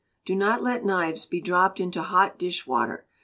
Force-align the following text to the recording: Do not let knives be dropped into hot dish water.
Do 0.25 0.33
not 0.33 0.63
let 0.63 0.83
knives 0.83 1.27
be 1.27 1.39
dropped 1.41 1.79
into 1.79 2.01
hot 2.01 2.39
dish 2.39 2.65
water. 2.65 3.05